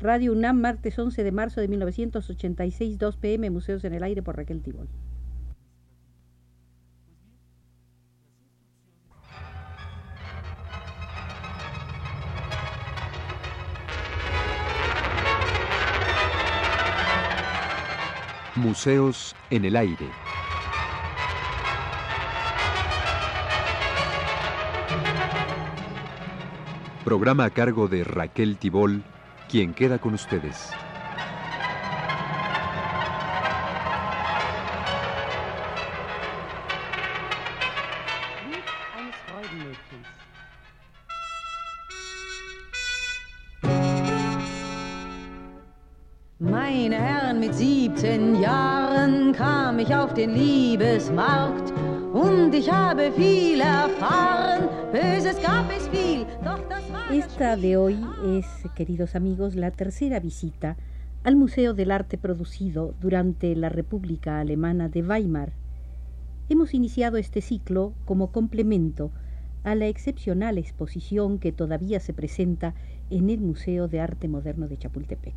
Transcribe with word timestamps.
Radio 0.00 0.30
UNAM, 0.30 0.60
martes 0.60 0.96
11 0.96 1.24
de 1.24 1.32
marzo 1.32 1.60
de 1.60 1.66
1986, 1.66 2.98
2 2.98 3.16
pm, 3.16 3.50
Museos 3.50 3.82
en 3.82 3.94
el 3.94 4.04
Aire 4.04 4.22
por 4.22 4.36
Raquel 4.36 4.62
Tibol. 4.62 4.88
Museos 18.54 19.34
en 19.50 19.64
el 19.64 19.74
Aire. 19.74 20.06
Programa 27.04 27.46
a 27.46 27.50
cargo 27.50 27.88
de 27.88 28.04
Raquel 28.04 28.58
Tibol, 28.58 29.02
quien 29.48 29.72
queda 29.72 29.98
con 29.98 30.14
ustedes. 30.14 30.70
Meine 46.40 46.96
Herren, 46.96 47.40
mit 47.40 47.54
17 47.54 48.40
Jahren 48.40 49.32
kam 49.32 49.78
ich 49.78 49.94
auf 49.94 50.14
den 50.14 50.34
Liebesmarkt 50.34 51.72
und 52.12 52.54
ich 52.54 52.70
habe 52.70 53.10
viel 53.12 53.60
erfahren, 53.60 54.47
Esta 57.10 57.56
de 57.56 57.76
hoy 57.76 57.98
es, 58.24 58.46
queridos 58.74 59.14
amigos, 59.16 59.54
la 59.54 59.70
tercera 59.70 60.18
visita 60.18 60.78
al 61.24 61.36
Museo 61.36 61.74
del 61.74 61.90
Arte 61.90 62.16
producido 62.16 62.94
durante 62.98 63.54
la 63.54 63.68
República 63.68 64.40
Alemana 64.40 64.88
de 64.88 65.02
Weimar. 65.02 65.52
Hemos 66.48 66.72
iniciado 66.72 67.18
este 67.18 67.42
ciclo 67.42 67.92
como 68.06 68.32
complemento 68.32 69.10
a 69.62 69.74
la 69.74 69.88
excepcional 69.88 70.56
exposición 70.56 71.38
que 71.38 71.52
todavía 71.52 72.00
se 72.00 72.14
presenta 72.14 72.74
en 73.10 73.28
el 73.28 73.40
Museo 73.40 73.88
de 73.88 74.00
Arte 74.00 74.26
Moderno 74.26 74.68
de 74.68 74.78
Chapultepec. 74.78 75.34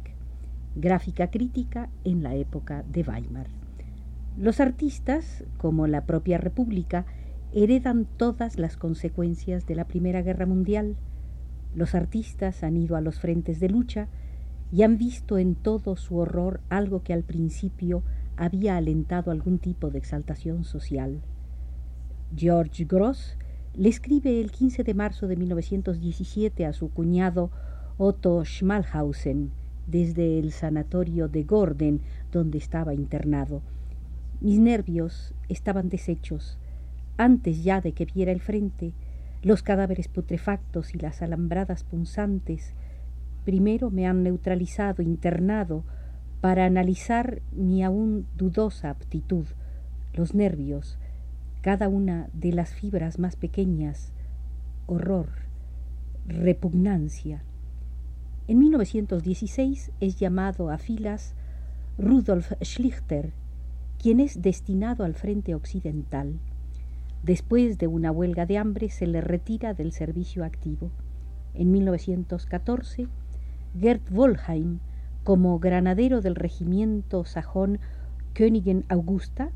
Gráfica 0.77 1.29
crítica 1.29 1.89
en 2.05 2.23
la 2.23 2.35
época 2.35 2.85
de 2.89 3.01
Weimar. 3.01 3.47
Los 4.37 4.61
artistas, 4.61 5.43
como 5.57 5.87
la 5.87 6.05
propia 6.05 6.37
República, 6.37 7.05
heredan 7.53 8.05
todas 8.17 8.57
las 8.57 8.77
consecuencias 8.77 9.65
de 9.65 9.75
la 9.75 9.85
Primera 9.85 10.21
Guerra 10.21 10.45
Mundial. 10.45 10.95
Los 11.75 11.95
artistas 11.95 12.63
han 12.63 12.77
ido 12.77 12.95
a 12.95 13.01
los 13.01 13.19
frentes 13.19 13.59
de 13.59 13.69
lucha 13.69 14.07
y 14.71 14.83
han 14.83 14.97
visto 14.97 15.37
en 15.37 15.55
todo 15.55 15.95
su 15.95 16.17
horror 16.17 16.61
algo 16.69 17.03
que 17.03 17.13
al 17.13 17.23
principio 17.23 18.03
había 18.37 18.77
alentado 18.77 19.31
algún 19.31 19.59
tipo 19.59 19.89
de 19.89 19.99
exaltación 19.99 20.63
social. 20.63 21.21
George 22.35 22.85
Gross 22.85 23.37
le 23.75 23.89
escribe 23.89 24.39
el 24.39 24.51
15 24.51 24.83
de 24.83 24.93
marzo 24.93 25.27
de 25.27 25.35
1917 25.35 26.65
a 26.65 26.73
su 26.73 26.89
cuñado 26.89 27.51
Otto 27.97 28.43
Schmalhausen 28.43 29.51
desde 29.87 30.39
el 30.39 30.51
sanatorio 30.51 31.27
de 31.27 31.43
Gordon, 31.43 32.01
donde 32.31 32.57
estaba 32.57 32.93
internado. 32.93 33.61
Mis 34.39 34.59
nervios 34.59 35.33
estaban 35.49 35.89
deshechos. 35.89 36.57
Antes 37.17 37.63
ya 37.63 37.81
de 37.81 37.93
que 37.93 38.05
viera 38.05 38.31
el 38.31 38.41
frente, 38.41 38.93
los 39.43 39.63
cadáveres 39.63 40.07
putrefactos 40.07 40.93
y 40.95 40.99
las 40.99 41.21
alambradas 41.21 41.83
punzantes, 41.83 42.73
primero 43.43 43.89
me 43.89 44.07
han 44.07 44.23
neutralizado, 44.23 45.01
internado, 45.01 45.83
para 46.41 46.65
analizar 46.65 47.41
mi 47.51 47.83
aún 47.83 48.25
dudosa 48.35 48.89
aptitud, 48.89 49.45
los 50.13 50.33
nervios, 50.33 50.97
cada 51.61 51.87
una 51.87 52.27
de 52.33 52.51
las 52.51 52.73
fibras 52.73 53.19
más 53.19 53.35
pequeñas, 53.35 54.11
horror, 54.87 55.29
repugnancia. 56.27 57.43
En 58.47 58.59
1916 58.59 59.91
es 59.99 60.19
llamado 60.19 60.71
a 60.71 60.77
filas 60.77 61.35
Rudolf 61.97 62.51
Schlichter, 62.63 63.31
quien 63.99 64.19
es 64.19 64.41
destinado 64.41 65.03
al 65.03 65.13
frente 65.13 65.53
occidental. 65.53 66.39
Después 67.23 67.77
de 67.77 67.85
una 67.85 68.11
huelga 68.11 68.47
de 68.47 68.57
hambre 68.57 68.89
se 68.89 69.05
le 69.05 69.21
retira 69.21 69.75
del 69.75 69.91
servicio 69.91 70.43
activo. 70.43 70.89
En 71.53 71.71
1914, 71.71 73.07
Gerd 73.79 74.01
Wolheim, 74.09 74.79
como 75.23 75.59
granadero 75.59 76.21
del 76.21 76.35
regimiento 76.35 77.23
sajón 77.25 77.79
Königin 78.33 78.85
Augusta, 78.89 79.51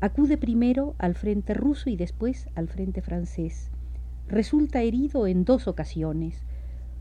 acude 0.00 0.36
primero 0.36 0.96
al 0.98 1.14
frente 1.14 1.54
ruso 1.54 1.88
y 1.88 1.96
después 1.96 2.48
al 2.56 2.68
frente 2.68 3.00
francés. 3.00 3.70
Resulta 4.26 4.82
herido 4.82 5.28
en 5.28 5.44
dos 5.44 5.68
ocasiones. 5.68 6.44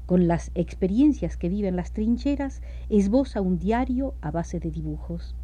Con 0.05 0.27
las 0.27 0.51
experiencias 0.53 1.37
que 1.37 1.49
vive 1.49 1.69
en 1.69 1.75
las 1.75 1.91
trincheras, 1.91 2.61
esboza 2.89 3.41
un 3.41 3.57
diario 3.57 4.13
a 4.21 4.29
base 4.29 4.59
de 4.59 4.69
dibujos. 4.69 5.35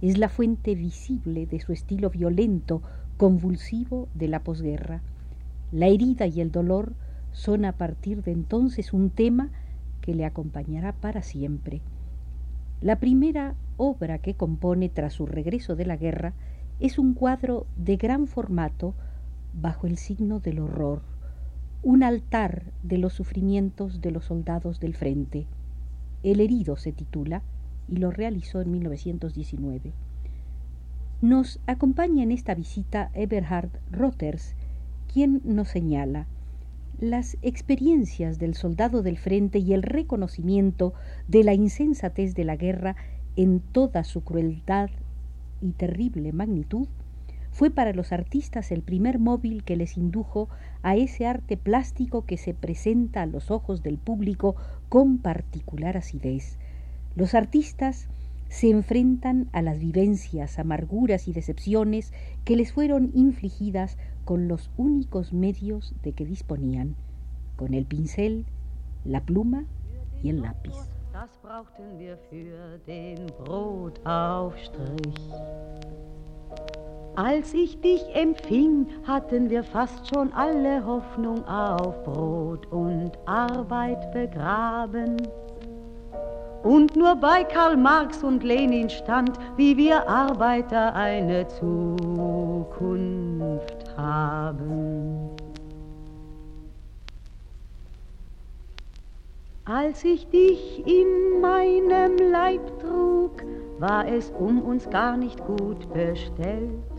Es 0.00 0.16
la 0.16 0.28
fuente 0.28 0.74
visible 0.74 1.46
de 1.46 1.60
su 1.60 1.72
estilo 1.72 2.08
violento, 2.10 2.82
convulsivo 3.16 4.08
de 4.14 4.28
la 4.28 4.40
posguerra. 4.40 5.00
La 5.72 5.86
herida 5.86 6.26
y 6.26 6.40
el 6.40 6.50
dolor 6.50 6.92
son 7.32 7.64
a 7.64 7.72
partir 7.72 8.22
de 8.22 8.32
entonces 8.32 8.92
un 8.92 9.10
tema 9.10 9.50
que 10.00 10.14
le 10.14 10.24
acompañará 10.24 10.92
para 10.92 11.22
siempre. 11.22 11.80
La 12.80 12.96
primera 12.96 13.54
obra 13.76 14.18
que 14.18 14.34
compone 14.34 14.88
tras 14.88 15.14
su 15.14 15.26
regreso 15.26 15.76
de 15.76 15.86
la 15.86 15.96
guerra 15.96 16.34
es 16.78 16.98
un 16.98 17.14
cuadro 17.14 17.66
de 17.76 17.96
gran 17.96 18.26
formato 18.26 18.94
bajo 19.54 19.86
el 19.86 19.96
signo 19.96 20.40
del 20.40 20.58
horror, 20.58 21.00
un 21.82 22.02
altar 22.02 22.64
de 22.82 22.98
los 22.98 23.14
sufrimientos 23.14 24.00
de 24.00 24.10
los 24.10 24.26
soldados 24.26 24.78
del 24.80 24.94
frente. 24.94 25.46
El 26.22 26.40
herido 26.40 26.76
se 26.76 26.92
titula 26.92 27.42
y 27.88 27.96
lo 27.96 28.10
realizó 28.10 28.60
en 28.60 28.72
1919. 28.72 29.92
Nos 31.22 31.60
acompaña 31.66 32.22
en 32.22 32.30
esta 32.30 32.54
visita 32.54 33.10
Eberhard 33.14 33.70
Rotters, 33.90 34.54
quien 35.10 35.40
nos 35.44 35.68
señala 35.68 36.26
las 37.00 37.38
experiencias 37.40 38.38
del 38.38 38.54
soldado 38.54 39.02
del 39.02 39.16
frente 39.16 39.58
y 39.58 39.72
el 39.72 39.82
reconocimiento 39.82 40.92
de 41.26 41.42
la 41.42 41.54
insensatez 41.54 42.34
de 42.34 42.44
la 42.44 42.56
guerra 42.56 42.96
en 43.34 43.60
toda 43.60 44.04
su 44.04 44.24
crueldad 44.24 44.90
y 45.62 45.72
terrible 45.72 46.34
magnitud 46.34 46.86
fue 47.50 47.70
para 47.70 47.94
los 47.94 48.12
artistas 48.12 48.70
el 48.70 48.82
primer 48.82 49.18
móvil 49.18 49.64
que 49.64 49.76
les 49.76 49.96
indujo 49.96 50.50
a 50.82 50.96
ese 50.96 51.26
arte 51.26 51.56
plástico 51.56 52.26
que 52.26 52.36
se 52.36 52.52
presenta 52.52 53.22
a 53.22 53.26
los 53.26 53.50
ojos 53.50 53.82
del 53.82 53.96
público 53.96 54.54
con 54.90 55.16
particular 55.16 55.96
acidez. 55.96 56.58
Los 57.14 57.34
artistas 57.34 58.08
se 58.48 58.70
enfrentan 58.70 59.48
a 59.52 59.62
las 59.62 59.78
vivencias, 59.78 60.58
amarguras 60.58 61.28
y 61.28 61.32
decepciones 61.32 62.12
que 62.44 62.56
les 62.56 62.72
fueron 62.72 63.10
infligidas 63.14 63.98
con 64.24 64.48
los 64.48 64.70
únicos 64.76 65.32
medios 65.32 65.94
de 66.02 66.12
que 66.12 66.24
disponían, 66.24 66.96
con 67.56 67.74
el 67.74 67.86
pincel, 67.86 68.46
la 69.04 69.20
pluma 69.20 69.64
y 70.22 70.30
el 70.30 70.40
lápiz. 70.42 70.74
Als 77.16 77.54
ich 77.54 77.80
dich 77.80 78.04
empfing, 78.14 78.86
hatten 79.04 79.48
wir 79.48 79.64
fast 79.64 80.06
schon 80.06 80.30
alle 80.34 80.84
Hoffnung 80.84 81.42
auf 81.46 82.04
Brot 82.04 82.66
und 82.66 83.12
Arbeit 83.24 84.12
begraben. 84.12 85.16
Und 86.66 86.96
nur 86.96 87.14
bei 87.14 87.44
Karl 87.44 87.76
Marx 87.76 88.24
und 88.24 88.42
Lenin 88.42 88.90
stand, 88.90 89.38
wie 89.56 89.76
wir 89.76 90.08
Arbeiter 90.08 90.92
eine 90.96 91.46
Zukunft 91.46 92.66
haben. 93.96 95.30
Als 99.64 100.02
ich 100.04 100.28
dich 100.28 100.84
in 100.84 101.40
meinem 101.40 102.16
Leib 102.32 102.80
trug, 102.80 103.44
war 103.78 104.08
es 104.08 104.32
um 104.36 104.60
uns 104.60 104.90
gar 104.90 105.16
nicht 105.16 105.38
gut 105.46 105.88
bestellt. 105.92 106.95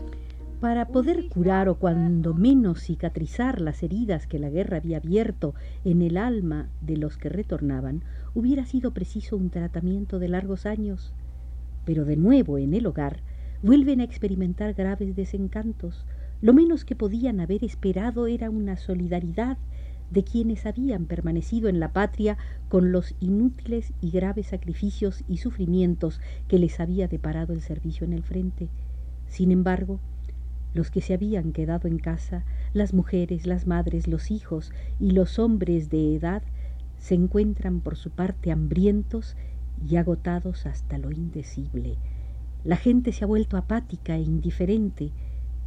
Para 0.60 0.88
poder 0.88 1.28
curar 1.28 1.68
o 1.68 1.76
cuando 1.76 2.34
menos 2.34 2.82
cicatrizar 2.82 3.60
las 3.60 3.84
heridas 3.84 4.26
que 4.26 4.40
la 4.40 4.50
guerra 4.50 4.78
había 4.78 4.96
abierto 4.96 5.54
en 5.84 6.02
el 6.02 6.16
alma 6.16 6.68
de 6.80 6.96
los 6.96 7.16
que 7.16 7.28
retornaban, 7.28 8.02
hubiera 8.34 8.66
sido 8.66 8.90
preciso 8.90 9.36
un 9.36 9.50
tratamiento 9.50 10.18
de 10.18 10.26
largos 10.26 10.66
años. 10.66 11.14
Pero 11.84 12.04
de 12.04 12.16
nuevo 12.16 12.58
en 12.58 12.74
el 12.74 12.86
hogar 12.86 13.20
vuelven 13.62 14.00
a 14.00 14.04
experimentar 14.04 14.74
graves 14.74 15.14
desencantos. 15.14 16.04
Lo 16.42 16.52
menos 16.52 16.84
que 16.84 16.96
podían 16.96 17.38
haber 17.38 17.62
esperado 17.62 18.26
era 18.26 18.50
una 18.50 18.76
solidaridad 18.76 19.58
de 20.10 20.24
quienes 20.24 20.66
habían 20.66 21.06
permanecido 21.06 21.68
en 21.68 21.78
la 21.78 21.92
patria 21.92 22.36
con 22.68 22.90
los 22.90 23.14
inútiles 23.20 23.92
y 24.00 24.10
graves 24.10 24.48
sacrificios 24.48 25.22
y 25.28 25.36
sufrimientos 25.36 26.20
que 26.48 26.58
les 26.58 26.80
había 26.80 27.06
deparado 27.06 27.52
el 27.52 27.60
servicio 27.60 28.04
en 28.04 28.12
el 28.12 28.24
frente. 28.24 28.68
Sin 29.28 29.52
embargo, 29.52 30.00
los 30.74 30.90
que 30.90 31.00
se 31.00 31.14
habían 31.14 31.52
quedado 31.52 31.88
en 31.88 31.98
casa, 31.98 32.44
las 32.72 32.94
mujeres, 32.94 33.46
las 33.46 33.66
madres, 33.66 34.06
los 34.06 34.30
hijos 34.30 34.72
y 35.00 35.12
los 35.12 35.38
hombres 35.38 35.90
de 35.90 36.14
edad, 36.14 36.42
se 36.98 37.14
encuentran 37.14 37.80
por 37.80 37.96
su 37.96 38.10
parte 38.10 38.50
hambrientos 38.50 39.36
y 39.86 39.96
agotados 39.96 40.66
hasta 40.66 40.98
lo 40.98 41.10
indecible. 41.10 41.96
La 42.64 42.76
gente 42.76 43.12
se 43.12 43.24
ha 43.24 43.26
vuelto 43.26 43.56
apática 43.56 44.16
e 44.16 44.22
indiferente. 44.22 45.12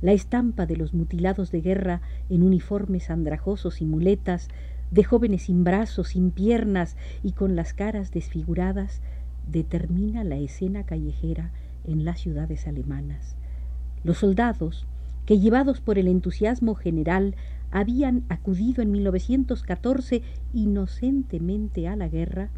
La 0.02 0.12
estampa 0.12 0.66
de 0.66 0.76
los 0.76 0.94
mutilados 0.94 1.52
de 1.52 1.62
guerra 1.62 2.02
en 2.30 2.44
uniformes 2.44 3.10
andrajosos 3.10 3.82
y 3.82 3.86
muletas, 3.86 4.50
de 4.90 5.04
jóvenes 5.04 5.44
sin 5.44 5.64
brazos, 5.64 6.10
sin 6.10 6.32
piernas 6.32 6.98
y 7.24 7.32
con 7.32 7.56
las 7.56 7.74
caras 7.74 8.12
desfiguradas, 8.12 9.02
determina 9.48 10.24
la 10.24 10.38
escena 10.38 10.86
callejera 10.86 11.52
en 11.86 12.04
las 12.04 12.20
ciudades 12.20 12.68
alemanas. 12.68 13.38
Los 14.04 14.18
soldados, 14.18 14.88
que 15.26 15.40
llevados 15.40 15.82
por 15.82 15.98
el 15.98 16.08
entusiasmo 16.08 16.76
general 16.76 17.36
habían 17.72 18.24
acudido 18.30 18.82
en 18.82 18.92
1914 18.92 20.24
inocentemente 20.54 21.88
a 21.88 21.96
la 21.96 22.08
guerra, 22.08 22.50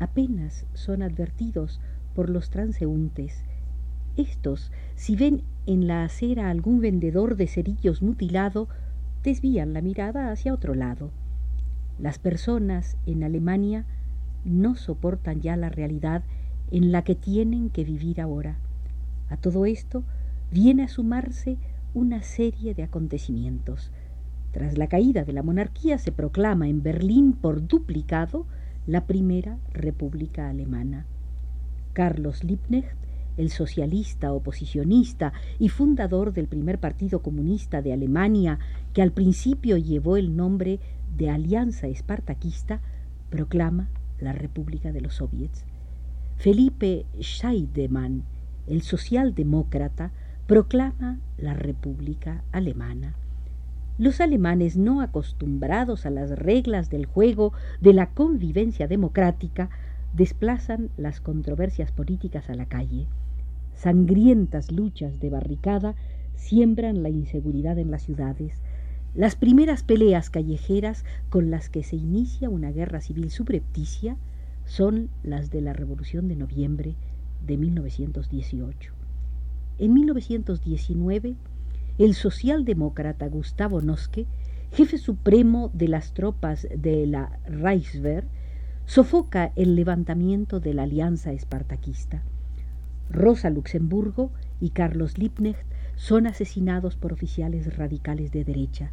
apenas 0.00 0.64
son 0.74 1.02
advertidos 1.02 1.80
por 2.14 2.30
los 2.30 2.50
transeúntes. 2.50 3.44
Estos, 4.16 4.72
si 4.96 5.14
ven 5.14 5.42
en 5.66 5.86
la 5.86 6.02
acera 6.02 6.50
algún 6.50 6.80
vendedor 6.80 7.36
de 7.36 7.46
cerillos 7.46 8.02
mutilado, 8.02 8.68
desvían 9.22 9.74
la 9.74 9.82
mirada 9.82 10.32
hacia 10.32 10.54
otro 10.54 10.74
lado. 10.74 11.10
Las 12.00 12.18
personas 12.18 12.96
en 13.06 13.22
Alemania 13.22 13.84
no 14.44 14.76
soportan 14.76 15.40
ya 15.40 15.56
la 15.56 15.68
realidad 15.68 16.24
en 16.70 16.90
la 16.90 17.02
que 17.02 17.14
tienen 17.14 17.70
que 17.70 17.84
vivir 17.84 18.20
ahora. 18.20 18.56
A 19.28 19.36
todo 19.36 19.66
esto 19.66 20.04
viene 20.50 20.84
a 20.84 20.88
sumarse 20.88 21.56
una 21.94 22.22
serie 22.22 22.74
de 22.74 22.82
acontecimientos. 22.82 23.90
Tras 24.52 24.78
la 24.78 24.88
caída 24.88 25.24
de 25.24 25.32
la 25.32 25.42
monarquía 25.42 25.98
se 25.98 26.12
proclama 26.12 26.68
en 26.68 26.82
Berlín 26.82 27.32
por 27.32 27.66
duplicado 27.66 28.46
la 28.86 29.06
primera 29.06 29.58
república 29.72 30.48
alemana. 30.48 31.06
Carlos 31.92 32.44
Liebknecht, 32.44 32.96
el 33.36 33.50
socialista 33.50 34.32
oposicionista 34.32 35.32
y 35.58 35.68
fundador 35.68 36.32
del 36.32 36.48
primer 36.48 36.78
partido 36.78 37.20
comunista 37.22 37.82
de 37.82 37.92
Alemania, 37.92 38.58
que 38.94 39.02
al 39.02 39.12
principio 39.12 39.76
llevó 39.76 40.16
el 40.16 40.34
nombre 40.36 40.80
de 41.16 41.30
Alianza 41.30 41.86
Espartaquista, 41.86 42.80
proclama 43.30 43.90
la 44.18 44.32
República 44.32 44.92
de 44.92 45.00
los 45.00 45.14
Soviets. 45.14 45.64
Felipe 46.36 47.04
Scheidemann, 47.20 48.24
el 48.66 48.82
socialdemócrata, 48.82 50.12
proclama 50.48 51.20
la 51.36 51.52
República 51.52 52.42
Alemana. 52.52 53.14
Los 53.98 54.18
alemanes 54.22 54.78
no 54.78 55.02
acostumbrados 55.02 56.06
a 56.06 56.10
las 56.10 56.30
reglas 56.30 56.88
del 56.88 57.04
juego 57.04 57.52
de 57.82 57.92
la 57.92 58.06
convivencia 58.06 58.88
democrática 58.88 59.68
desplazan 60.14 60.88
las 60.96 61.20
controversias 61.20 61.92
políticas 61.92 62.48
a 62.48 62.54
la 62.54 62.64
calle. 62.64 63.06
Sangrientas 63.74 64.72
luchas 64.72 65.20
de 65.20 65.28
barricada 65.28 65.96
siembran 66.34 67.02
la 67.02 67.10
inseguridad 67.10 67.78
en 67.78 67.90
las 67.90 68.04
ciudades. 68.04 68.54
Las 69.14 69.36
primeras 69.36 69.82
peleas 69.82 70.30
callejeras 70.30 71.04
con 71.28 71.50
las 71.50 71.68
que 71.68 71.82
se 71.82 71.96
inicia 71.96 72.48
una 72.48 72.72
guerra 72.72 73.02
civil 73.02 73.30
subrepticia 73.30 74.16
son 74.64 75.10
las 75.22 75.50
de 75.50 75.60
la 75.60 75.74
Revolución 75.74 76.26
de 76.26 76.36
Noviembre 76.36 76.94
de 77.46 77.58
1918. 77.58 78.98
En 79.78 79.94
1919 79.94 81.36
el 81.98 82.14
socialdemócrata 82.14 83.28
Gustavo 83.28 83.80
Noske, 83.80 84.26
jefe 84.72 84.98
supremo 84.98 85.70
de 85.72 85.86
las 85.86 86.14
tropas 86.14 86.66
de 86.76 87.06
la 87.06 87.38
Reichswehr, 87.46 88.24
sofoca 88.86 89.52
el 89.54 89.76
levantamiento 89.76 90.58
de 90.58 90.74
la 90.74 90.82
alianza 90.82 91.32
espartaquista. 91.32 92.22
Rosa 93.08 93.50
Luxemburgo 93.50 94.32
y 94.60 94.70
Carlos 94.70 95.16
Liebknecht 95.16 95.64
son 95.94 96.26
asesinados 96.26 96.96
por 96.96 97.12
oficiales 97.12 97.76
radicales 97.76 98.32
de 98.32 98.44
derecha. 98.44 98.90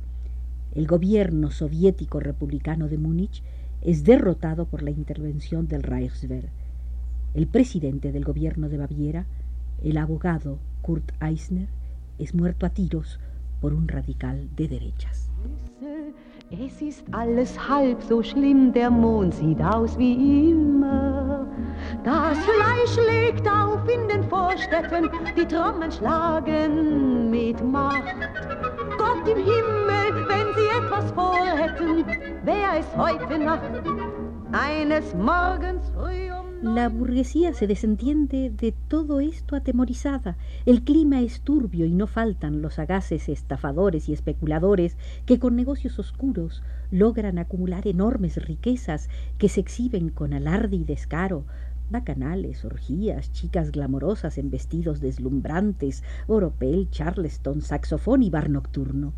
El 0.76 0.86
gobierno 0.86 1.50
soviético 1.50 2.20
republicano 2.20 2.90
de 2.90 3.00
Múnich 3.00 3.42
es 3.82 4.04
derrotado 4.04 4.66
por 4.66 4.84
la 4.84 4.92
intervención 4.92 5.68
del 5.68 5.82
Reichswehr. 5.82 6.50
El 7.34 7.48
presidente 7.48 8.12
del 8.12 8.24
gobierno 8.24 8.70
de 8.70 8.78
Baviera, 8.78 9.26
el 9.84 9.98
abogado 9.98 10.60
Kurt 10.86 11.14
Eisner, 11.20 11.68
es 12.20 12.36
muerto 12.36 12.64
a 12.64 12.70
tiros 12.70 13.20
por 13.60 13.74
un 13.74 13.88
radical 13.88 14.48
de 14.56 14.68
derechas. 14.68 15.32
Es 16.52 16.80
ist 16.80 17.04
alles 17.12 17.58
halb 17.58 18.04
so 18.04 18.22
schlimm, 18.22 18.72
der 18.72 18.92
Mond 18.92 19.34
sieht 19.34 19.60
aus 19.64 19.98
wie 19.98 20.52
immer. 20.52 21.48
Das 22.04 22.38
Fleisch 22.38 22.98
legt 23.08 23.50
auf 23.50 23.82
in 23.90 24.08
den 24.08 24.24
Vorstädten, 24.26 25.10
die 25.36 25.46
Trommeln 25.46 25.92
schlagen 25.92 27.32
mit 27.32 27.60
Macht. 27.64 28.04
Gott 29.00 29.28
im 29.28 29.38
Himmel, 29.38 30.28
wenn 30.28 30.54
sie 30.54 30.86
etwas 30.86 31.12
vorhätten, 31.14 32.06
wär 32.44 32.80
es 32.80 32.96
heute 32.96 33.40
Nacht, 33.40 33.72
eines 34.52 35.16
Morgens 35.16 35.90
früh 35.96 36.35
La 36.66 36.90
burguesía 36.90 37.54
se 37.54 37.68
desentiende 37.68 38.50
de 38.50 38.72
todo 38.72 39.20
esto 39.20 39.56
atemorizada. 39.56 40.36
El 40.66 40.84
clima 40.84 41.22
es 41.22 41.42
turbio 41.42 41.86
y 41.86 41.92
no 41.92 42.08
faltan 42.08 42.64
los 42.64 42.74
sagaces 42.74 43.30
estafadores 43.30 44.10
y 44.10 44.14
especuladores 44.14 44.98
que 45.28 45.38
con 45.38 45.56
negocios 45.56 46.00
oscuros 46.00 46.64
logran 46.90 47.38
acumular 47.38 47.88
enormes 47.88 48.44
riquezas 48.44 49.10
que 49.38 49.48
se 49.48 49.60
exhiben 49.60 50.10
con 50.10 50.34
alarde 50.34 50.78
y 50.78 50.84
descaro. 50.84 51.46
Bacanales, 51.92 52.66
orgías, 52.66 53.32
chicas 53.32 53.72
glamorosas 53.72 54.40
en 54.40 54.50
vestidos 54.50 55.02
deslumbrantes, 55.02 56.04
oropel, 56.26 56.90
charleston, 56.90 57.62
saxofón 57.62 58.24
y 58.24 58.32
bar 58.32 58.50
nocturno. 58.50 59.14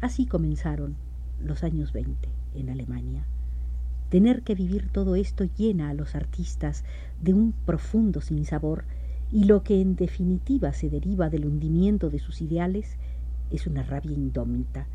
Así 0.00 0.24
comenzaron 0.24 0.94
los 1.42 1.64
años 1.64 1.92
veinte 1.92 2.28
en 2.54 2.70
Alemania. 2.70 3.26
Tener 4.10 4.42
que 4.42 4.56
vivir 4.56 4.90
todo 4.90 5.14
esto 5.14 5.44
llena 5.44 5.88
a 5.88 5.94
los 5.94 6.16
artistas 6.16 6.84
de 7.22 7.32
un 7.32 7.52
profundo 7.52 8.20
sinsabor 8.20 8.84
y 9.30 9.44
lo 9.44 9.62
que 9.62 9.80
en 9.80 9.94
definitiva 9.94 10.72
se 10.72 10.90
deriva 10.90 11.30
del 11.30 11.46
hundimiento 11.46 12.10
de 12.10 12.18
sus 12.18 12.42
ideales 12.42 12.98
es 13.52 13.68
una 13.68 13.84
rabia 13.84 14.12
indómita. 14.12 14.88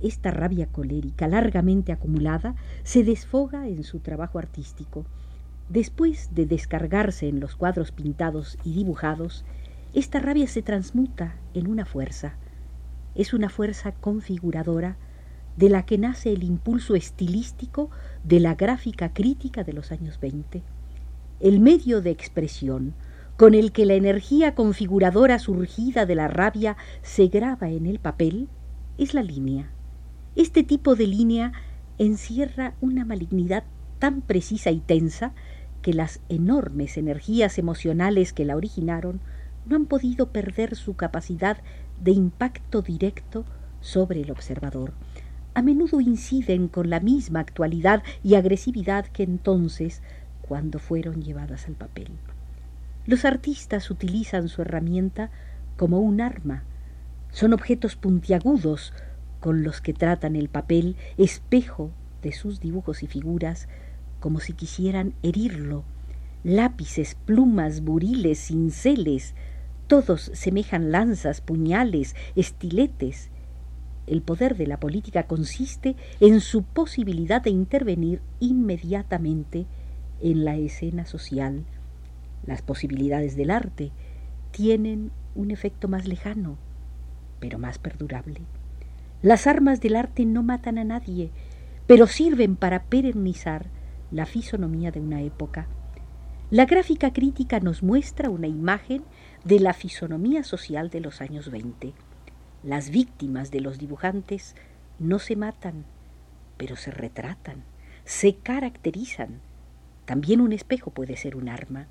Esta 0.00 0.30
rabia 0.30 0.66
colérica, 0.66 1.28
largamente 1.28 1.92
acumulada, 1.92 2.54
se 2.82 3.04
desfoga 3.04 3.68
en 3.68 3.84
su 3.84 4.00
trabajo 4.00 4.38
artístico. 4.38 5.04
Después 5.68 6.30
de 6.34 6.46
descargarse 6.46 7.28
en 7.28 7.40
los 7.40 7.56
cuadros 7.56 7.92
pintados 7.92 8.58
y 8.64 8.72
dibujados, 8.72 9.44
esta 9.92 10.18
rabia 10.18 10.46
se 10.46 10.62
transmuta 10.62 11.36
en 11.52 11.66
una 11.68 11.84
fuerza. 11.84 12.36
Es 13.14 13.34
una 13.34 13.50
fuerza 13.50 13.92
configuradora 13.92 14.96
de 15.56 15.68
la 15.68 15.84
que 15.84 15.98
nace 15.98 16.32
el 16.32 16.44
impulso 16.44 16.94
estilístico 16.94 17.90
de 18.24 18.40
la 18.40 18.54
gráfica 18.54 19.12
crítica 19.12 19.64
de 19.64 19.72
los 19.72 19.92
años 19.92 20.18
20. 20.20 20.62
El 21.40 21.60
medio 21.60 22.02
de 22.02 22.10
expresión 22.10 22.94
con 23.36 23.54
el 23.54 23.72
que 23.72 23.86
la 23.86 23.94
energía 23.94 24.54
configuradora 24.54 25.38
surgida 25.38 26.04
de 26.04 26.14
la 26.14 26.28
rabia 26.28 26.76
se 27.02 27.28
graba 27.28 27.70
en 27.70 27.86
el 27.86 27.98
papel 27.98 28.48
es 28.98 29.14
la 29.14 29.22
línea. 29.22 29.70
Este 30.36 30.62
tipo 30.62 30.94
de 30.94 31.06
línea 31.06 31.52
encierra 31.98 32.74
una 32.80 33.04
malignidad 33.04 33.64
tan 33.98 34.20
precisa 34.20 34.70
y 34.70 34.80
tensa 34.80 35.32
que 35.80 35.94
las 35.94 36.20
enormes 36.28 36.98
energías 36.98 37.58
emocionales 37.58 38.34
que 38.34 38.44
la 38.44 38.56
originaron 38.56 39.20
no 39.64 39.76
han 39.76 39.86
podido 39.86 40.30
perder 40.30 40.76
su 40.76 40.94
capacidad 40.94 41.58
de 42.02 42.10
impacto 42.12 42.82
directo 42.82 43.46
sobre 43.80 44.20
el 44.20 44.30
observador 44.30 44.92
a 45.54 45.62
menudo 45.62 46.00
inciden 46.00 46.68
con 46.68 46.90
la 46.90 47.00
misma 47.00 47.40
actualidad 47.40 48.02
y 48.22 48.34
agresividad 48.34 49.06
que 49.06 49.22
entonces 49.22 50.02
cuando 50.42 50.78
fueron 50.78 51.22
llevadas 51.22 51.66
al 51.66 51.74
papel. 51.74 52.08
Los 53.06 53.24
artistas 53.24 53.90
utilizan 53.90 54.48
su 54.48 54.62
herramienta 54.62 55.30
como 55.76 56.00
un 56.00 56.20
arma. 56.20 56.64
Son 57.32 57.52
objetos 57.52 57.96
puntiagudos 57.96 58.92
con 59.40 59.62
los 59.62 59.80
que 59.80 59.94
tratan 59.94 60.36
el 60.36 60.48
papel, 60.48 60.96
espejo 61.16 61.90
de 62.22 62.32
sus 62.32 62.60
dibujos 62.60 63.02
y 63.02 63.06
figuras, 63.06 63.68
como 64.20 64.40
si 64.40 64.52
quisieran 64.52 65.14
herirlo. 65.22 65.84
Lápices, 66.44 67.14
plumas, 67.14 67.80
buriles, 67.80 68.38
cinceles, 68.38 69.34
todos 69.86 70.30
semejan 70.34 70.92
lanzas, 70.92 71.40
puñales, 71.40 72.14
estiletes, 72.36 73.29
el 74.10 74.22
poder 74.22 74.56
de 74.56 74.66
la 74.66 74.80
política 74.80 75.22
consiste 75.22 75.94
en 76.18 76.40
su 76.40 76.64
posibilidad 76.64 77.40
de 77.40 77.50
intervenir 77.50 78.20
inmediatamente 78.40 79.66
en 80.20 80.44
la 80.44 80.56
escena 80.56 81.06
social. 81.06 81.64
Las 82.44 82.60
posibilidades 82.60 83.36
del 83.36 83.52
arte 83.52 83.92
tienen 84.50 85.12
un 85.36 85.52
efecto 85.52 85.86
más 85.86 86.08
lejano, 86.08 86.58
pero 87.38 87.60
más 87.60 87.78
perdurable. 87.78 88.40
Las 89.22 89.46
armas 89.46 89.80
del 89.80 89.94
arte 89.94 90.26
no 90.26 90.42
matan 90.42 90.78
a 90.78 90.84
nadie, 90.84 91.30
pero 91.86 92.08
sirven 92.08 92.56
para 92.56 92.82
perennizar 92.82 93.66
la 94.10 94.26
fisonomía 94.26 94.90
de 94.90 94.98
una 94.98 95.22
época. 95.22 95.68
La 96.50 96.64
gráfica 96.64 97.12
crítica 97.12 97.60
nos 97.60 97.84
muestra 97.84 98.28
una 98.28 98.48
imagen 98.48 99.04
de 99.44 99.60
la 99.60 99.72
fisonomía 99.72 100.42
social 100.42 100.90
de 100.90 100.98
los 100.98 101.20
años 101.20 101.48
20. 101.48 101.94
Las 102.62 102.90
víctimas 102.90 103.50
de 103.50 103.62
los 103.62 103.78
dibujantes 103.78 104.54
no 104.98 105.18
se 105.18 105.34
matan, 105.34 105.86
pero 106.58 106.76
se 106.76 106.90
retratan, 106.90 107.62
se 108.04 108.34
caracterizan. 108.34 109.40
También 110.04 110.42
un 110.42 110.52
espejo 110.52 110.90
puede 110.90 111.16
ser 111.16 111.36
un 111.36 111.48
arma. 111.48 111.86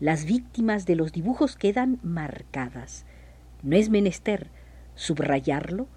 Las 0.00 0.24
víctimas 0.24 0.86
de 0.86 0.96
los 0.96 1.12
dibujos 1.12 1.56
quedan 1.56 1.98
marcadas. 2.02 3.04
No 3.62 3.76
es 3.76 3.90
menester 3.90 4.48
subrayarlo, 4.94 5.88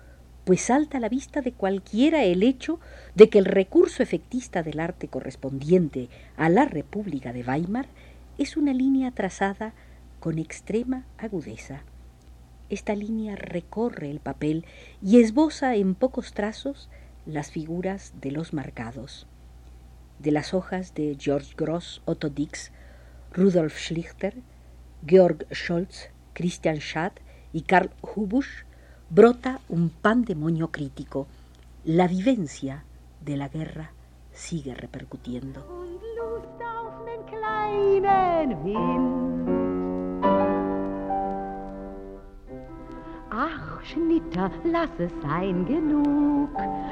pues 0.43 0.59
salta 0.59 0.97
a 0.97 0.99
la 1.01 1.07
vista 1.07 1.39
de 1.39 1.53
cualquiera 1.53 2.25
el 2.25 2.43
hecho 2.43 2.81
de 3.15 3.29
que 3.29 3.39
el 3.39 3.45
recurso 3.45 4.03
efectista 4.03 4.61
del 4.61 4.81
arte 4.81 5.07
correspondiente 5.07 6.09
a 6.35 6.49
la 6.49 6.65
República 6.65 7.31
de 7.31 7.43
Weimar 7.43 7.87
es 8.37 8.57
una 8.57 8.73
línea 8.73 9.11
trazada 9.11 9.73
con 10.19 10.37
extrema 10.37 11.05
agudeza. 11.17 11.83
Esta 12.71 12.95
línea 12.95 13.35
recorre 13.35 14.09
el 14.09 14.21
papel 14.21 14.65
y 15.03 15.19
esboza 15.19 15.75
en 15.75 15.93
pocos 15.93 16.31
trazos 16.31 16.89
las 17.25 17.51
figuras 17.51 18.13
de 18.21 18.31
los 18.31 18.53
marcados. 18.53 19.27
De 20.19 20.31
las 20.31 20.53
hojas 20.53 20.93
de 20.93 21.17
George 21.19 21.53
Gross, 21.57 22.01
Otto 22.05 22.29
Dix, 22.29 22.71
Rudolf 23.33 23.77
Schlichter, 23.77 24.35
Georg 25.05 25.45
Scholz, 25.53 26.11
Christian 26.31 26.77
Schad 26.77 27.11
y 27.51 27.63
Karl 27.63 27.91
Hubusch 28.01 28.63
brota 29.09 29.59
un 29.67 29.89
pandemonio 29.89 30.71
crítico. 30.71 31.27
La 31.83 32.07
vivencia 32.07 32.85
de 33.19 33.35
la 33.35 33.49
guerra 33.49 33.91
sigue 34.31 34.73
repercutiendo. 34.75 35.67
Ach, 43.43 43.83
Schnitter, 43.83 44.51
lass 44.63 44.91
es 44.99 45.11
sein 45.23 45.65
genug. 45.65 46.49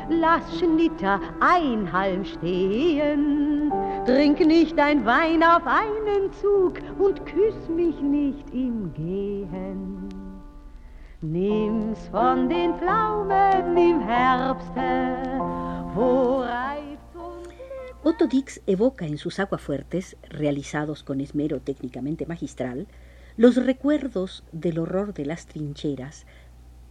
Lass 0.10 0.58
Schnitter 0.58 1.20
ein 1.40 1.92
Halm 1.94 2.26
stehen. 2.26 3.72
Trink 4.08 4.40
nicht 4.40 4.76
dein 4.76 5.06
Wein 5.06 5.44
auf 5.44 5.62
einen 5.68 6.34
Zug 6.42 6.80
und 6.98 7.24
küss 7.28 7.70
mich 7.70 8.02
nicht 8.02 8.50
im 8.52 8.92
Gehen. 8.96 10.10
Nimm's 11.22 12.08
von 12.08 12.50
den 12.50 12.74
Pflaumen 12.80 13.78
im 13.78 14.00
Herbste, 14.00 15.18
wo 15.94 16.40
reift 16.40 16.80
Otto 18.02 18.26
Dix 18.26 18.60
evoca 18.66 19.06
en 19.06 19.18
sus 19.18 19.40
aguafuertes, 19.40 20.18
realizados 20.32 21.04
con 21.04 21.20
esmero 21.20 21.60
técnicamente 21.60 22.26
magistral, 22.26 22.88
los 23.40 23.56
recuerdos 23.56 24.44
del 24.52 24.80
horror 24.80 25.14
de 25.14 25.26
las 25.26 25.46
trincheras, 25.46 26.26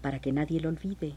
para 0.01 0.19
que 0.19 0.33
nadie 0.33 0.63
lo 0.63 0.71
olvide. 0.71 1.15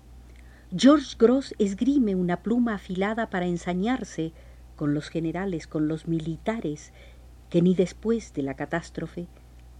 George 0.76 1.16
Gross 1.18 1.56
esgrime 1.58 2.16
una 2.16 2.44
pluma 2.44 2.76
afilada 2.76 3.30
para 3.30 3.46
ensañarse 3.46 4.34
con 4.76 4.94
los 4.94 5.08
generales, 5.08 5.68
con 5.68 5.88
los 5.88 6.06
militares, 6.06 6.92
que 7.50 7.62
ni 7.62 7.76
después 7.76 8.34
de 8.34 8.42
la 8.42 8.56
catástrofe 8.56 9.28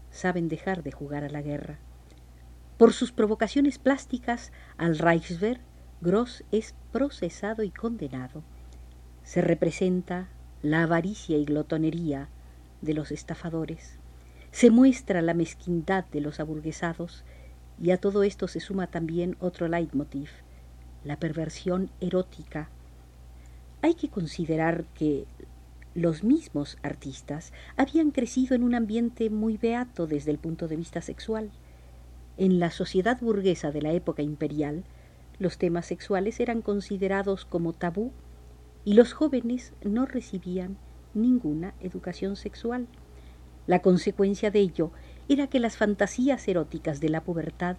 saben 0.10 0.48
dejar 0.48 0.84
de 0.84 0.94
jugar 0.94 1.26
a 1.26 1.30
la 1.30 1.42
guerra. 1.42 1.80
Por 2.78 2.94
sus 2.94 3.12
provocaciones 3.12 3.78
plásticas 3.78 4.54
al 4.78 4.98
Reichswehr, 4.98 5.60
Gross 6.00 6.46
es 6.54 6.76
procesado 6.94 7.64
y 7.64 7.72
condenado. 7.72 8.42
Se 9.24 9.42
representa 9.42 10.30
la 10.62 10.84
avaricia 10.84 11.38
y 11.38 11.44
glotonería 11.44 12.30
de 12.82 12.94
los 12.94 13.12
estafadores 13.12 14.00
se 14.52 14.70
muestra 14.70 15.22
la 15.22 15.34
mezquindad 15.34 16.06
de 16.06 16.22
los 16.22 16.40
aburguesados 16.40 17.24
y 17.82 17.92
a 17.92 17.98
todo 17.98 18.24
esto 18.24 18.48
se 18.48 18.60
suma 18.60 18.88
también 18.88 19.38
otro 19.40 19.68
leitmotiv, 19.68 20.30
la 21.04 21.18
perversión 21.18 21.90
erótica. 22.00 22.70
Hay 23.82 23.96
que 23.96 24.10
considerar 24.10 24.86
que 24.94 25.26
los 25.96 26.24
mismos 26.24 26.78
artistas 26.84 27.52
habían 27.76 28.12
crecido 28.12 28.56
en 28.56 28.64
un 28.64 28.76
ambiente 28.76 29.30
muy 29.30 29.58
beato 29.58 30.08
desde 30.08 30.32
el 30.32 30.38
punto 30.38 30.68
de 30.68 30.78
vista 30.78 31.02
sexual. 31.02 31.50
En 32.38 32.60
la 32.60 32.72
sociedad 32.72 33.20
burguesa 33.20 33.72
de 33.72 33.82
la 33.82 33.92
época 33.92 34.22
imperial, 34.22 34.84
los 35.40 35.58
temas 35.58 35.88
sexuales 35.88 36.40
eran 36.40 36.62
considerados 36.62 37.46
como 37.46 37.74
tabú 37.74 38.12
y 38.86 38.94
los 38.94 39.14
jóvenes 39.14 39.74
no 39.84 40.06
recibían 40.06 40.78
ninguna 41.14 41.74
educación 41.82 42.36
sexual. 42.36 42.88
La 43.72 43.82
consecuencia 43.82 44.52
de 44.52 44.60
ello 44.60 44.92
era 45.30 45.48
que 45.48 45.62
las 45.62 45.78
fantasías 45.78 46.46
eróticas 46.50 47.00
de 47.00 47.08
la 47.08 47.24
pubertad 47.24 47.78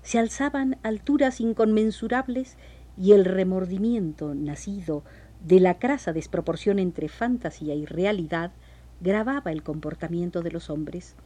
se 0.00 0.20
alzaban 0.20 0.74
a 0.84 0.88
alturas 0.90 1.40
inconmensurables 1.40 2.56
y 2.96 3.10
el 3.10 3.24
remordimiento 3.24 4.36
nacido 4.36 5.02
de 5.44 5.58
la 5.58 5.80
crasa 5.80 6.12
desproporción 6.12 6.78
entre 6.78 7.08
fantasía 7.08 7.74
y 7.74 7.86
realidad 7.86 8.52
grababa 9.00 9.50
el 9.50 9.64
comportamiento 9.64 10.42
de 10.42 10.52
los 10.52 10.70
hombres. 10.70 11.16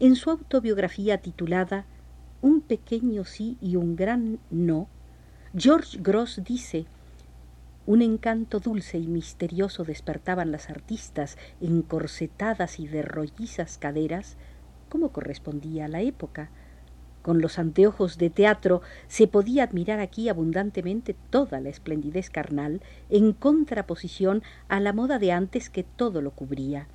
En 0.00 0.16
su 0.16 0.30
autobiografía 0.30 1.18
titulada 1.18 1.84
Un 2.40 2.62
pequeño 2.62 3.26
sí 3.26 3.58
y 3.60 3.76
un 3.76 3.94
gran 3.94 4.38
no, 4.50 4.88
George 5.54 5.98
Gross 6.00 6.40
dice 6.42 6.86
un 7.86 8.00
encanto 8.00 8.60
dulce 8.60 8.98
y 8.98 9.06
misterioso 9.06 9.84
despertaban 9.84 10.50
las 10.50 10.70
artistas 10.70 11.36
encorsetadas 11.60 12.80
y 12.80 12.86
de 12.86 13.02
rollizas 13.02 13.76
caderas, 13.76 14.36
como 14.88 15.10
correspondía 15.10 15.84
a 15.84 15.88
la 15.88 16.00
época. 16.00 16.50
Con 17.20 17.40
los 17.40 17.58
anteojos 17.58 18.18
de 18.18 18.30
teatro 18.30 18.82
se 19.08 19.26
podía 19.26 19.64
admirar 19.64 20.00
aquí 20.00 20.28
abundantemente 20.28 21.14
toda 21.30 21.60
la 21.60 21.68
esplendidez 21.68 22.30
carnal 22.30 22.80
en 23.10 23.32
contraposición 23.32 24.42
a 24.68 24.80
la 24.80 24.92
moda 24.92 25.18
de 25.18 25.32
antes 25.32 25.70
que 25.70 25.84
todo 25.84 26.22
lo 26.22 26.30
cubría. 26.30 26.86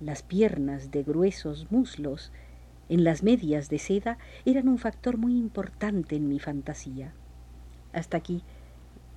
Las 0.00 0.22
piernas 0.22 0.90
de 0.90 1.02
gruesos 1.02 1.70
muslos 1.70 2.32
en 2.88 3.04
las 3.04 3.22
medias 3.22 3.68
de 3.68 3.78
seda 3.78 4.18
eran 4.44 4.68
un 4.68 4.78
factor 4.78 5.16
muy 5.16 5.36
importante 5.36 6.16
en 6.16 6.28
mi 6.28 6.38
fantasía. 6.38 7.12
Hasta 7.92 8.16
aquí 8.16 8.42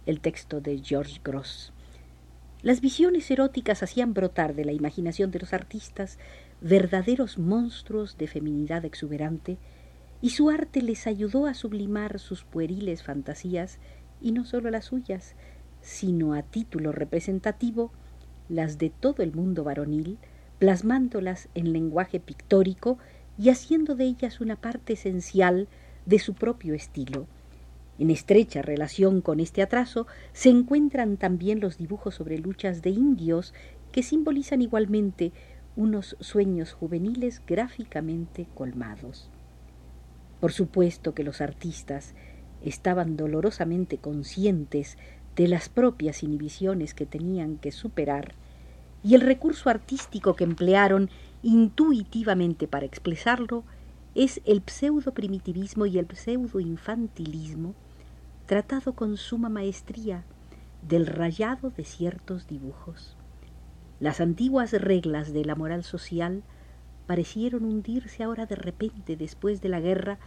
el 0.06 0.20
texto 0.20 0.62
de 0.62 0.80
George 0.80 1.20
Gross. 1.24 1.74
Las 2.62 2.82
visiones 2.82 3.30
eróticas 3.32 3.82
hacían 3.84 4.14
brotar 4.14 4.54
de 4.54 4.66
la 4.66 4.72
imaginación 4.72 5.32
de 5.32 5.40
los 5.40 5.54
artistas 5.54 6.20
verdaderos 6.62 7.38
monstruos 7.38 8.18
de 8.18 8.28
feminidad 8.28 8.86
exuberante, 8.86 9.58
y 10.22 10.30
su 10.32 10.52
arte 10.52 10.84
les 10.84 11.08
ayudó 11.08 11.48
a 11.48 11.56
sublimar 11.56 12.20
sus 12.20 12.44
pueriles 12.44 13.02
fantasías, 13.02 13.80
y 14.22 14.32
no 14.32 14.46
sólo 14.46 14.70
las 14.70 14.86
suyas, 14.86 15.36
sino 15.82 16.34
a 16.36 16.44
título 16.44 16.92
representativo 16.92 17.92
las 18.48 18.78
de 18.78 18.90
todo 18.90 19.24
el 19.24 19.34
mundo 19.34 19.64
varonil, 19.64 20.20
plasmándolas 20.60 21.50
en 21.56 21.74
lenguaje 21.74 22.20
pictórico 22.20 23.00
y 23.38 23.50
haciendo 23.50 23.96
de 23.96 24.06
ellas 24.06 24.42
una 24.42 24.58
parte 24.58 24.94
esencial 24.94 25.68
de 26.06 26.20
su 26.20 26.36
propio 26.36 26.76
estilo. 26.76 27.28
En 28.02 28.10
estrecha 28.10 28.64
relación 28.64 29.22
con 29.22 29.40
este 29.40 29.62
atraso 29.62 30.08
se 30.34 30.50
encuentran 30.50 31.18
también 31.18 31.60
los 31.60 31.78
dibujos 31.78 32.16
sobre 32.16 32.40
luchas 32.40 32.82
de 32.82 32.90
indios 32.90 33.54
que 33.92 34.02
simbolizan 34.02 34.64
igualmente 34.64 35.34
unos 35.76 36.18
sueños 36.20 36.74
juveniles 36.74 37.44
gráficamente 37.46 38.48
colmados. 38.56 39.30
Por 40.40 40.52
supuesto 40.52 41.14
que 41.14 41.24
los 41.24 41.42
artistas 41.42 42.16
estaban 42.64 43.18
dolorosamente 43.18 44.00
conscientes 44.00 44.98
de 45.36 45.48
las 45.48 45.70
propias 45.70 46.24
inhibiciones 46.24 46.96
que 46.96 47.06
tenían 47.06 47.58
que 47.58 47.72
superar 47.72 48.34
y 49.04 49.14
el 49.14 49.22
recurso 49.22 49.70
artístico 49.70 50.36
que 50.36 50.46
emplearon 50.46 51.12
intuitivamente 51.44 52.68
para 52.68 52.88
expresarlo 52.88 53.64
es 54.16 54.42
el 54.44 54.64
pseudo 54.66 55.14
primitivismo 55.14 55.86
y 55.86 56.00
el 56.00 56.08
pseudo 56.16 56.60
infantilismo 56.60 57.76
tratado 58.52 58.92
con 58.96 59.16
suma 59.16 59.48
maestría 59.48 60.26
del 60.82 61.08
rayado 61.08 61.70
de 61.70 61.86
ciertos 61.86 62.48
dibujos. 62.48 63.16
Las 64.02 64.20
antiguas 64.20 64.74
reglas 64.74 65.32
de 65.32 65.46
la 65.46 65.56
moral 65.56 65.86
social 65.86 66.44
parecieron 67.08 67.64
hundirse 67.64 68.24
ahora 68.24 68.48
de 68.48 68.58
repente 68.58 69.16
después 69.16 69.62
de 69.62 69.70
la 69.70 69.80
guerra 69.80 70.20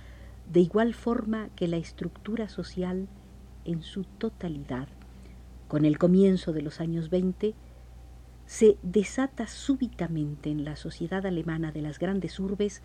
de 0.51 0.61
igual 0.61 0.95
forma 0.95 1.51
que 1.55 1.69
la 1.69 1.77
estructura 1.77 2.49
social 2.49 3.09
en 3.67 3.83
su 3.83 4.05
totalidad. 4.05 4.89
Con 5.69 5.85
el 5.85 5.99
comienzo 5.99 6.55
de 6.55 6.63
los 6.63 6.81
años 6.81 7.11
20, 7.11 7.55
se 8.47 8.79
desata 8.83 9.47
súbitamente 9.47 10.49
en 10.49 10.65
la 10.65 10.77
sociedad 10.77 11.27
alemana 11.27 11.73
de 11.73 11.83
las 11.83 11.99
grandes 11.99 12.41
urbes 12.41 12.81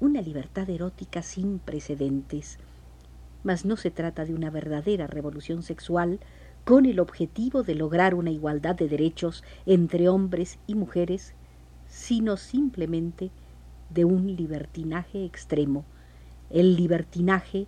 una 0.00 0.20
libertad 0.22 0.68
erótica 0.68 1.22
sin 1.22 1.60
precedentes. 1.60 2.58
Mas 3.42 3.64
no 3.64 3.76
se 3.76 3.90
trata 3.90 4.24
de 4.24 4.34
una 4.34 4.50
verdadera 4.50 5.06
revolución 5.06 5.62
sexual 5.62 6.20
con 6.64 6.86
el 6.86 7.00
objetivo 7.00 7.62
de 7.62 7.74
lograr 7.74 8.14
una 8.14 8.30
igualdad 8.30 8.76
de 8.76 8.88
derechos 8.88 9.42
entre 9.66 10.08
hombres 10.08 10.58
y 10.66 10.74
mujeres, 10.74 11.34
sino 11.86 12.36
simplemente 12.36 13.30
de 13.90 14.04
un 14.04 14.36
libertinaje 14.36 15.24
extremo. 15.24 15.84
El 16.50 16.76
libertinaje 16.76 17.66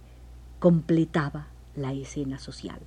completaba 0.61 1.49
la 1.75 1.93
escena 1.93 2.39
social. 2.39 2.81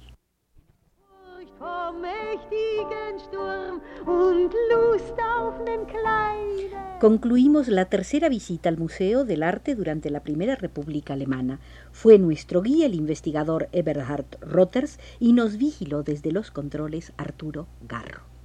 Concluimos 6.99 7.67
la 7.67 7.85
tercera 7.85 8.27
visita 8.27 8.69
al 8.69 8.77
Museo 8.77 9.23
del 9.23 9.43
Arte 9.43 9.75
durante 9.75 10.09
la 10.09 10.21
Primera 10.21 10.55
República 10.55 11.13
Alemana. 11.13 11.59
Fue 11.91 12.17
nuestro 12.17 12.61
guía 12.61 12.87
el 12.87 12.95
investigador 12.95 13.69
Eberhard 13.71 14.25
Rotters 14.41 14.99
y 15.19 15.33
nos 15.33 15.57
vigiló 15.57 16.03
desde 16.03 16.31
los 16.31 16.51
controles 16.51 17.13
Arturo 17.17 17.67
Garro. 17.87 18.36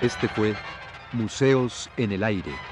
Este 0.00 0.28
fue 0.28 0.60
Museos 1.10 1.90
en 1.96 2.12
el 2.12 2.22
Aire 2.22 2.66